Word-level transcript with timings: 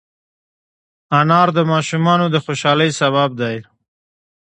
انار 1.19 1.47
د 1.57 1.59
ماشومانو 1.71 2.25
د 2.33 2.35
خوشحالۍ 2.45 2.89
سبب 2.99 3.29
دی. 3.41 3.57